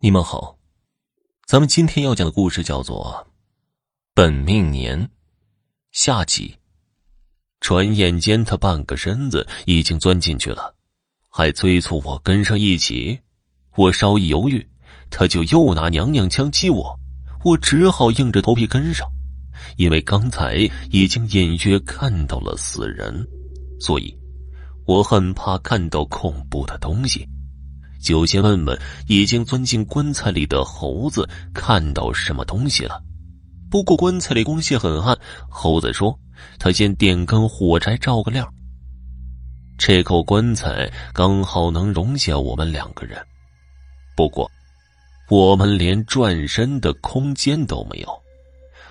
[0.00, 0.56] 你们好，
[1.44, 3.26] 咱们今天要讲的故事叫做
[4.14, 4.96] 《本命年》
[5.90, 6.54] 下集。
[7.58, 10.72] 转眼间，他半个身子已经钻进去了，
[11.28, 13.18] 还催促我跟上一起。
[13.74, 14.64] 我稍一犹豫，
[15.10, 16.96] 他就又拿娘娘腔激我，
[17.44, 19.04] 我只好硬着头皮跟上。
[19.78, 20.58] 因为刚才
[20.92, 23.26] 已经隐约看到了死人，
[23.80, 24.16] 所以
[24.86, 27.28] 我很怕看到恐怖的东西。
[28.00, 33.02] 就先问问已经钻进棺材里的猴子看到什么东西了。
[33.70, 35.18] 不过棺材里光线很暗，
[35.48, 36.18] 猴子说
[36.58, 38.48] 他先点根火柴照个亮。
[39.76, 43.18] 这口棺材刚好能容下我们两个人，
[44.16, 44.50] 不过
[45.28, 48.08] 我们连转身的空间都没有。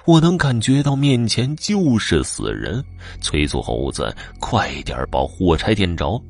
[0.05, 2.81] 我能感觉到面前就是死人，
[3.19, 6.21] 催促猴子快点把火柴点着。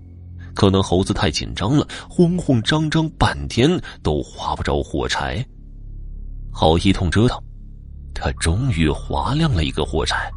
[0.58, 5.46] 可能猴子太紧张了，慌慌张张半天都划不着火柴。
[6.52, 7.40] 好一通折腾，
[8.12, 10.32] 他终于划亮了一个火柴。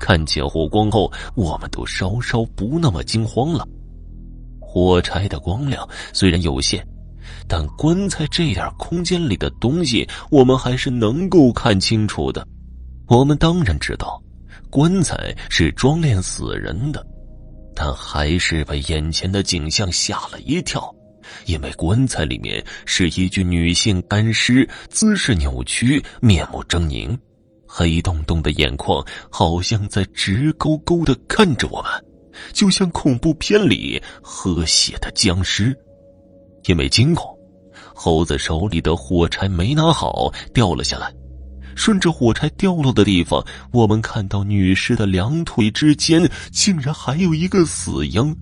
[0.00, 3.64] 看见火光后，我们都稍稍不那么惊慌了。
[4.60, 6.84] 火柴的光亮虽然有限，
[7.46, 12.44] 但棺材这点空间里的东西，我们还是能够看清楚的。
[13.06, 14.20] 我们当然知道，
[14.70, 17.06] 棺材是装殓死人的。
[17.74, 20.94] 但还是被眼前的景象吓了一跳，
[21.46, 27.18] 因为棺材里面是一具女性干尸，姿势扭曲，面目狰狞，
[27.66, 31.90] 黑洞洞的眼眶好像在直勾勾的看着我们，
[32.52, 35.76] 就像恐怖片里喝血的僵尸。
[36.66, 37.36] 因为惊恐，
[37.94, 41.12] 猴子手里的火柴没拿好，掉了下来。
[41.74, 48.36] 顺着火柴掉落的地方，我们看到女尸的两腿之间竟然还有一个死婴，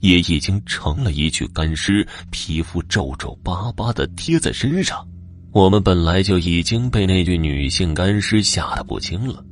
[0.00, 5.06] 也已经成了一具干尸，皮肤皱皱巴巴的贴在身上。
[5.52, 9.44] 我们本来就已经被那具女性干尸吓得不轻了，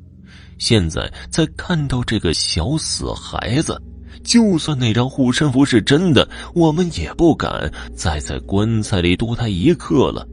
[0.58, 3.78] 现在再看到这个小死孩子，
[4.24, 10.26] 就算那张护身符是真的，我们也不敢再在棺材里多待一刻了。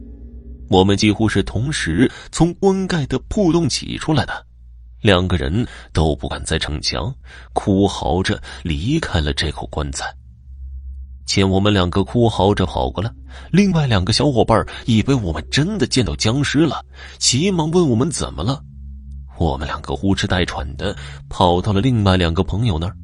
[0.68, 4.46] 我们几乎是同时从棺盖的破洞挤出来的，
[5.00, 7.14] 两个人都不敢再逞强，
[7.52, 10.14] 哭嚎着离开了这口棺材。
[11.24, 13.10] 见我们两个哭嚎着跑过来，
[13.50, 16.84] 另外两个小伙伴以为我们真的见到僵尸了，
[17.18, 18.62] 急忙问我们怎么了。
[19.38, 20.96] 我们两个呼哧带喘的
[21.28, 22.96] 跑到了另外两个朋友那儿，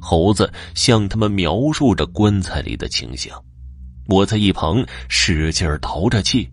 [0.00, 3.32] 猴子向他们描述着棺材里的情形，
[4.06, 6.48] 我在一旁使劲儿淘着气。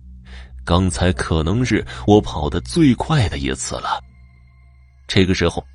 [0.69, 3.99] 刚才可能是我跑得最快的一次了。
[5.07, 5.65] 这个时候，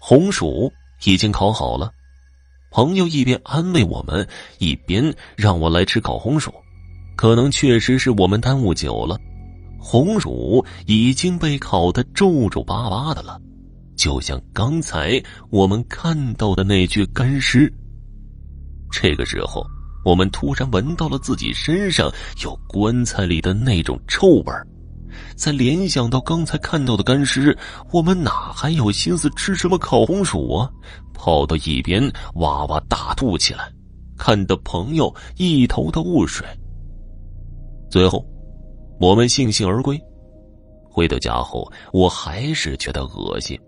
[0.00, 0.72] 红薯
[1.04, 1.92] 已经烤好了。
[2.72, 4.28] 朋友一边安慰我们，
[4.58, 6.52] 一边让我来吃烤红薯。
[7.14, 9.16] 可能确实是我们耽误久了，
[9.78, 13.40] 红薯已经被烤得皱皱巴巴的了，
[13.96, 17.72] 就像刚才我们看到的那具干尸。
[18.90, 19.64] 这个时候。
[20.04, 24.66] 我们突然闻到了自己身上有棺材里的那种臭味儿，
[25.34, 27.56] 再联想到刚才看到的干尸，
[27.90, 30.70] 我们哪还有心思吃什么烤红薯啊？
[31.14, 32.02] 跑到一边
[32.34, 33.72] 哇哇大吐起来，
[34.18, 36.46] 看得朋友一头的雾水。
[37.90, 38.24] 最后，
[39.00, 39.98] 我们悻悻而归。
[40.90, 43.58] 回到家后，我还是觉得恶心。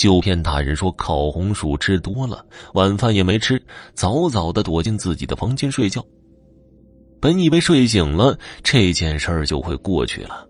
[0.00, 3.62] 就骗大人说烤红薯吃多了，晚饭也没吃，
[3.92, 6.02] 早早的躲进自己的房间睡觉。
[7.20, 10.48] 本以为睡醒了这件事儿就会过去了，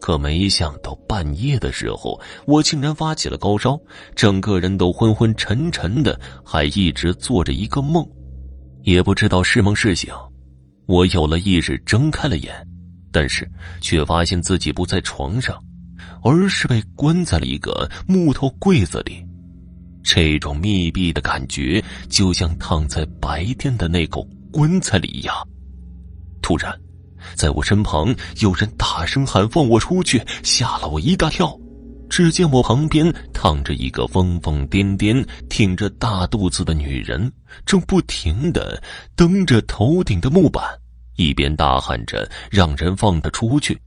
[0.00, 3.78] 可没想到半夜的时候，我竟然发起了高烧，
[4.16, 8.04] 整个人都昏昏沉沉的，还一直做着一个梦，
[8.82, 10.12] 也不知道是梦是醒。
[10.86, 12.52] 我有了意识，睁开了眼，
[13.12, 13.48] 但是
[13.80, 15.56] 却发现自己不在床上。
[16.24, 19.22] 而是被关在了一个木头柜子里，
[20.02, 25.34] 这种密闭的感觉就像躺在白天的那口棺材里一样。
[26.40, 26.74] 突然，
[27.34, 31.54] 在我身旁有人大声喊：“放我出去！”吓了我一大跳。
[32.08, 37.30] 只见我旁边躺着一个疯疯癫癫、挺着大肚子的女人，
[37.66, 38.82] 正不停的
[39.14, 40.64] 蹬着头顶的木板，
[41.16, 43.78] 一边大喊着：“让人放她出去！”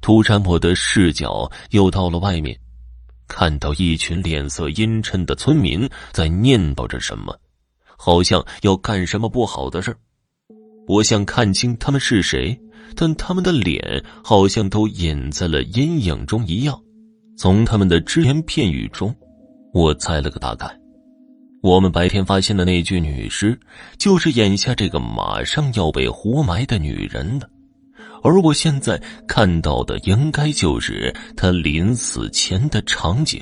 [0.00, 2.58] 突然，我的视角又到了外面，
[3.28, 7.38] 看到一群脸色阴沉的村民在念叨着什么，
[7.96, 9.94] 好像要干什么不好的事
[10.88, 12.58] 我想看清他们是谁，
[12.96, 16.80] 但他们的脸好像都隐在了阴影中一样。
[17.36, 19.14] 从他们的只言片语中，
[19.72, 20.66] 我猜了个大概：
[21.62, 23.58] 我们白天发现的那具女尸，
[23.98, 27.48] 就是眼下这个马上要被活埋的女人的。
[28.22, 33.40] 而我现在看到的，应该就是他临死前的场景。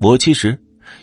[0.00, 0.58] 我其实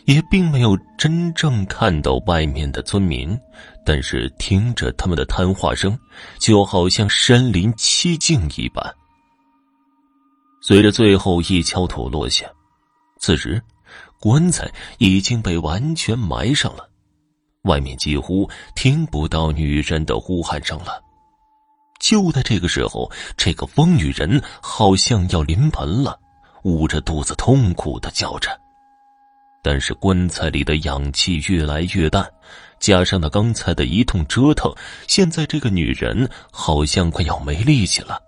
[0.05, 3.37] 也并没有真正看到外面的村民，
[3.85, 5.97] 但是听着他们的谈话声，
[6.39, 8.95] 就好像身临其境一般。
[10.61, 12.45] 随着最后一锹土落下，
[13.19, 13.61] 此时
[14.19, 14.67] 棺材
[14.97, 16.89] 已经被完全埋上了，
[17.63, 21.04] 外面几乎听不到女人的呼喊声了。
[22.05, 26.19] 就在这个时候，这个疯女人好像要临盆了，
[26.61, 28.55] 捂着肚子痛苦的叫着。
[29.63, 32.23] 但是棺材里的氧气越来越淡，
[32.79, 34.71] 加上她刚才的一通折腾，
[35.07, 38.19] 现在这个女人好像快要没力气了。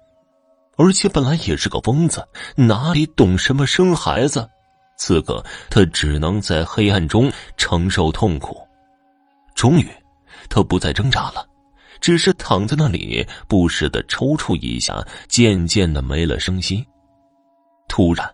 [0.76, 4.50] 而且本来也是个疯子，哪里懂什么生孩子？
[4.98, 8.58] 此刻她只能在黑暗中承受痛苦。
[9.54, 9.88] 终于，
[10.50, 11.46] 他不再挣扎了，
[12.00, 16.86] 只是躺在那里，不时的抽搐一下，渐渐的没了声息。
[17.88, 18.30] 突然。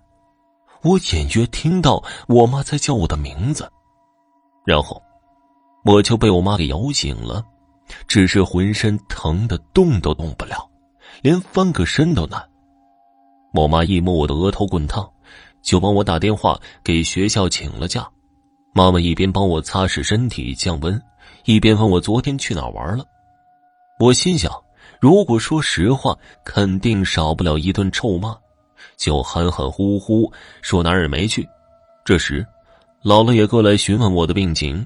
[0.83, 3.71] 我隐约听到我妈在叫我的名字，
[4.65, 5.01] 然后
[5.85, 7.41] 我就被我妈给摇醒了，
[8.05, 10.69] 只是浑身疼的动都动不了，
[11.21, 12.49] 连翻个身都难。
[13.53, 15.09] 我妈一摸我的额头滚烫，
[15.61, 18.05] 就帮我打电话给学校请了假。
[18.73, 21.01] 妈妈一边帮我擦拭身体降温，
[21.45, 23.05] 一边问我昨天去哪玩了。
[24.03, 24.51] 我心想，
[24.99, 26.13] 如果说实话，
[26.43, 28.35] 肯定少不了一顿臭骂。
[28.97, 30.29] 就含含糊糊
[30.61, 31.47] 说哪儿也没去。
[32.03, 32.45] 这时，
[33.01, 34.85] 姥姥也过来询问我的病情。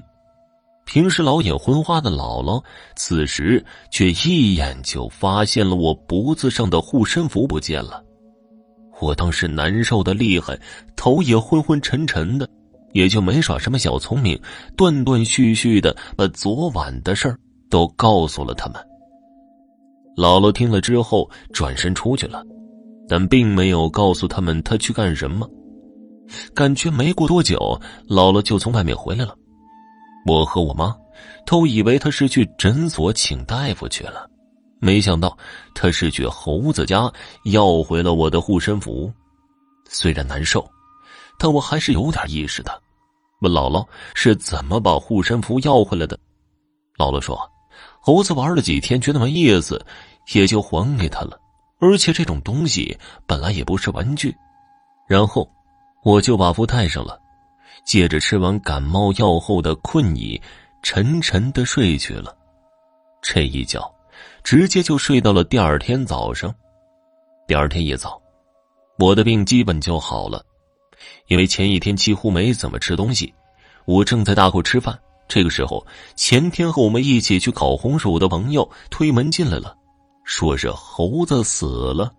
[0.84, 2.62] 平时老眼昏花的姥姥，
[2.94, 8.00] 此时却一眼就发现了我脖子上的护身符不见了。
[9.00, 10.56] 我当时难受的厉害，
[10.94, 12.48] 头也昏昏沉沉的，
[12.92, 14.40] 也就没耍什么小聪明，
[14.76, 17.36] 断断续续的把昨晚的事儿
[17.68, 18.87] 都告诉了他们。
[20.18, 22.44] 姥姥听了之后，转身出去了。
[23.08, 25.48] 但并没有告诉他们他去干什么，
[26.52, 27.56] 感觉没过多久，
[28.08, 29.34] 姥姥就从外面回来了。
[30.26, 30.92] 我和我妈
[31.46, 34.28] 都以为他是去诊所请大夫去了，
[34.80, 35.38] 没想到
[35.72, 37.10] 他是去猴子家
[37.44, 39.10] 要回了我的护身符。
[39.88, 40.68] 虽然难受，
[41.38, 42.82] 但我还是有点意识的。
[43.40, 46.18] 问姥姥是怎么把护身符要回来的？
[46.98, 47.40] 姥姥说，
[48.02, 49.82] 猴子玩了几天，觉得没意思，
[50.32, 51.38] 也就还给他了。
[51.80, 52.96] 而且这种东西
[53.26, 54.34] 本来也不是玩具，
[55.06, 55.48] 然后
[56.02, 57.20] 我就把符带上了，
[57.84, 60.40] 接着吃完感冒药后的困意，
[60.82, 62.36] 沉沉的睡去了。
[63.22, 63.80] 这一觉，
[64.42, 66.52] 直接就睡到了第二天早上。
[67.46, 68.20] 第二天一早，
[68.98, 70.44] 我的病基本就好了，
[71.28, 73.32] 因为前一天几乎没怎么吃东西。
[73.84, 74.98] 我正在大口吃饭，
[75.28, 75.86] 这个时候，
[76.16, 79.77] 前天和我们一起去烤红薯的朋友推门进来了。
[80.28, 81.64] 说是猴子死
[81.94, 82.12] 了，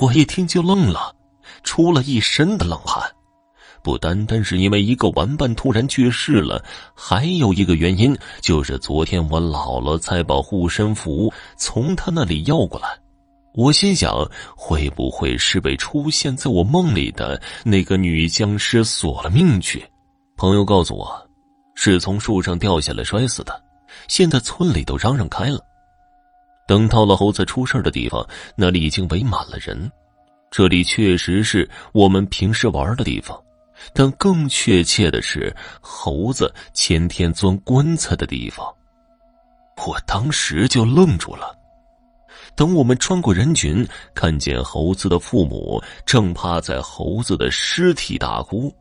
[0.00, 1.14] 我一听就愣了，
[1.62, 3.08] 出了一身的冷汗。
[3.80, 6.64] 不单单是因为一个玩伴突然去世了，
[6.96, 12.98] 还有一个原因就是昨天我姥姥才把护身符从他那里要过来。
[13.54, 19.88] 我心想，会不会是被出现在我梦里的那个女僵尸索了命去？
[20.36, 21.30] 朋友告诉我，
[21.76, 23.62] 是从树上掉下来摔死的。
[24.08, 25.60] 现在村里都嚷嚷开了。
[26.66, 28.26] 等到了猴子出事的地方，
[28.56, 29.90] 那里已经围满了人。
[30.50, 33.40] 这里确实是我们平时玩的地方，
[33.92, 38.66] 但更确切的是猴子前天钻棺材的地方。
[39.86, 41.54] 我当时就愣住了。
[42.54, 48.74] 等我们穿过人群，看见猴子的父母正趴在猴子的尸体大哭。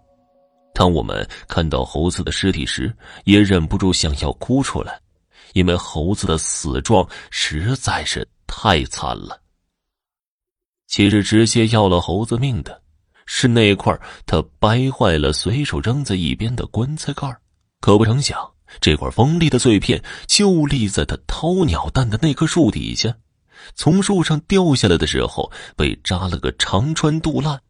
[0.73, 2.95] 当我们看到猴子的尸体时，
[3.25, 4.97] 也忍不住想要哭出来。
[5.55, 9.41] 因为猴子的死状实在是太惨了。
[10.85, 12.81] 其实直接要了猴子命的，
[13.25, 17.33] 是那块他掰坏了、随手扔在一边的棺材盖
[17.79, 18.37] 可不成想，
[18.81, 23.15] 这块锋利的碎片就立在他掏鸟蛋的那棵树底下，
[23.75, 27.61] 从树上掉下来的时候被扎了个肠穿肚烂。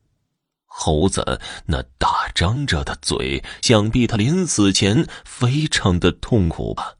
[0.65, 6.95] 猴子那大张着的嘴，想必他临死前非常的痛苦吧。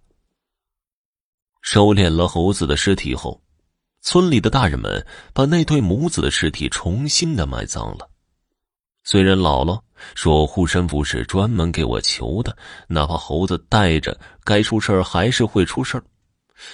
[1.65, 3.41] 收敛了猴子的尸体后，
[4.03, 5.03] 村里的大人们
[5.33, 8.07] 把那对母子的尸体重新的埋葬了。
[9.03, 9.81] 虽然姥姥
[10.13, 12.55] 说护身符是专门给我求的，
[12.87, 15.99] 哪怕猴子带着，该出事还是会出事，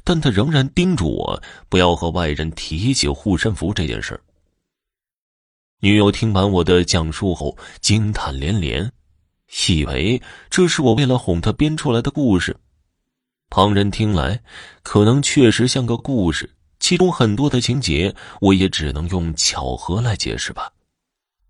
[0.04, 4.20] 但他仍然叮嘱我不要和外人提起护身符这件事。
[5.80, 8.92] 女友听完我的讲述后惊叹连连，
[9.70, 12.54] 以为这是我为了哄她编出来的故事。
[13.52, 14.40] 旁人听来，
[14.82, 20.72] 可能确实像个故事，其中很多的情节，我也只能用巧合来解释吧。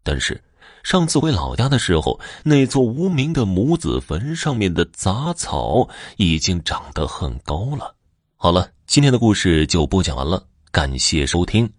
[0.02, 0.44] 但是
[0.82, 7.96] 上次回老家的时候，那座无名的母子坟上面的杂草已经长得很高了。
[8.36, 11.72] 好了，今天的故事就播讲完了，感谢收听。